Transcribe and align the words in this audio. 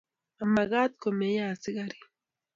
mamekat 0.37 0.91
ko 1.01 1.07
meyo 1.17 1.41
askarik 1.51 2.01